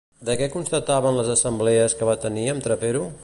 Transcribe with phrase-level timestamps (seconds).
[0.27, 3.05] De què constaven les assemblees que va tenir amb Trapero?